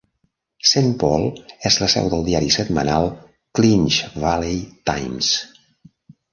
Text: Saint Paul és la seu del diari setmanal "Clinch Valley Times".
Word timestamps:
Saint 0.69 0.87
Paul 1.03 1.25
és 1.71 1.77
la 1.83 1.89
seu 1.97 2.09
del 2.15 2.25
diari 2.31 2.51
setmanal 2.57 3.11
"Clinch 3.61 4.03
Valley 4.27 4.61
Times". 4.93 5.33